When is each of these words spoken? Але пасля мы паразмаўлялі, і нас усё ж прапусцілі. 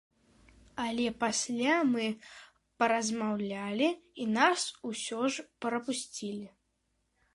Але 0.83 1.03
пасля 1.23 1.75
мы 1.91 2.05
паразмаўлялі, 2.83 3.89
і 4.25 4.29
нас 4.39 4.61
усё 4.93 5.21
ж 5.37 5.49
прапусцілі. 5.67 6.45